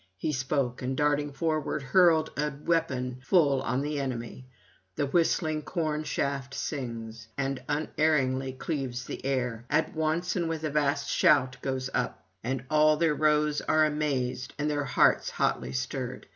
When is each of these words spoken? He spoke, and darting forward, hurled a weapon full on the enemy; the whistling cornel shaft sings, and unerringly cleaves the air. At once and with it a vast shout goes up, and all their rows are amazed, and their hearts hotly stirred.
He 0.17 0.31
spoke, 0.33 0.81
and 0.81 0.97
darting 0.97 1.31
forward, 1.31 1.83
hurled 1.83 2.31
a 2.35 2.49
weapon 2.65 3.19
full 3.21 3.61
on 3.61 3.81
the 3.81 3.99
enemy; 3.99 4.47
the 4.95 5.05
whistling 5.05 5.61
cornel 5.61 6.03
shaft 6.05 6.55
sings, 6.55 7.27
and 7.37 7.61
unerringly 7.69 8.53
cleaves 8.53 9.05
the 9.05 9.23
air. 9.23 9.63
At 9.69 9.95
once 9.95 10.35
and 10.35 10.49
with 10.49 10.63
it 10.63 10.69
a 10.69 10.71
vast 10.71 11.07
shout 11.11 11.57
goes 11.61 11.91
up, 11.93 12.25
and 12.43 12.63
all 12.67 12.97
their 12.97 13.13
rows 13.13 13.61
are 13.61 13.85
amazed, 13.85 14.55
and 14.57 14.67
their 14.71 14.85
hearts 14.85 15.29
hotly 15.29 15.71
stirred. 15.71 16.25